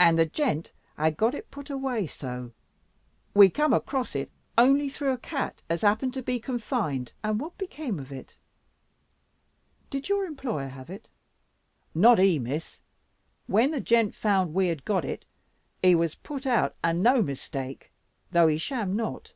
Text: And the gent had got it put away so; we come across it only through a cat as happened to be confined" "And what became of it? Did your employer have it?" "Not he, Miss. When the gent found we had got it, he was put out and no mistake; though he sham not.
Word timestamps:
And 0.00 0.18
the 0.18 0.24
gent 0.24 0.72
had 0.96 1.18
got 1.18 1.34
it 1.34 1.50
put 1.50 1.68
away 1.68 2.06
so; 2.06 2.52
we 3.34 3.50
come 3.50 3.74
across 3.74 4.16
it 4.16 4.30
only 4.56 4.88
through 4.88 5.12
a 5.12 5.18
cat 5.18 5.60
as 5.68 5.82
happened 5.82 6.14
to 6.14 6.22
be 6.22 6.40
confined" 6.40 7.12
"And 7.22 7.38
what 7.38 7.58
became 7.58 7.98
of 8.00 8.10
it? 8.10 8.38
Did 9.90 10.08
your 10.08 10.24
employer 10.24 10.68
have 10.68 10.88
it?" 10.88 11.10
"Not 11.94 12.18
he, 12.18 12.38
Miss. 12.38 12.80
When 13.46 13.70
the 13.70 13.80
gent 13.82 14.14
found 14.14 14.54
we 14.54 14.68
had 14.68 14.86
got 14.86 15.04
it, 15.04 15.26
he 15.82 15.94
was 15.94 16.14
put 16.14 16.46
out 16.46 16.74
and 16.82 17.02
no 17.02 17.20
mistake; 17.20 17.92
though 18.30 18.48
he 18.48 18.56
sham 18.56 18.96
not. 18.96 19.34